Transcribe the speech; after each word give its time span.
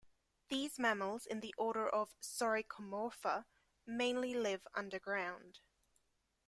These 0.49 0.79
mammals 0.79 1.27
in 1.27 1.41
the 1.41 1.53
order 1.59 1.87
Soricomorpha 2.23 3.45
mainly 3.85 4.33
live 4.33 4.65
under 4.73 4.97
ground. 4.97 5.59